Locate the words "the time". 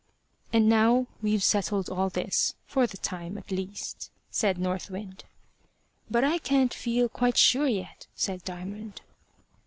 2.87-3.37